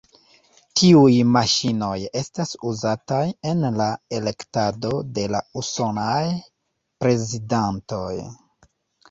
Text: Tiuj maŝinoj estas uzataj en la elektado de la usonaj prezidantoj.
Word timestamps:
Tiuj 0.79 1.09
maŝinoj 1.33 1.97
estas 2.21 2.53
uzataj 2.71 3.19
en 3.51 3.61
la 3.83 3.91
elektado 4.21 4.95
de 5.19 5.27
la 5.35 5.43
usonaj 5.63 6.25
prezidantoj. 7.05 8.11